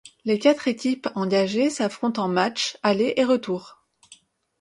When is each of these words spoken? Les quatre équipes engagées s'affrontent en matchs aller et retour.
Les 0.25 0.39
quatre 0.39 0.67
équipes 0.67 1.09
engagées 1.13 1.69
s'affrontent 1.69 2.23
en 2.23 2.27
matchs 2.27 2.75
aller 2.81 3.13
et 3.17 3.23
retour. 3.23 3.83